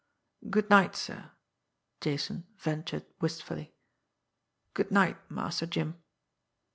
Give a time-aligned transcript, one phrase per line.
[0.49, 1.29] "Good night, sir!"
[1.99, 3.75] Jason ventured wistfully.
[4.73, 6.01] "Good night, Master Jim!"